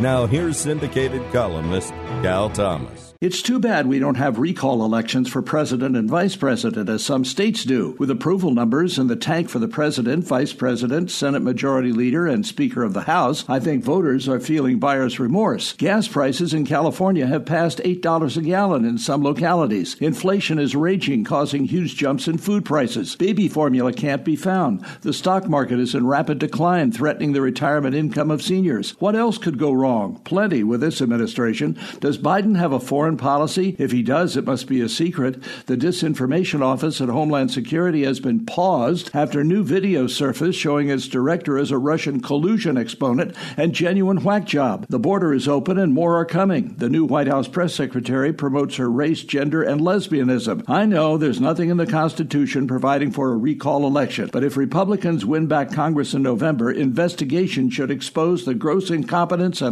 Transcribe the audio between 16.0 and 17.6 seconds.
prices in California have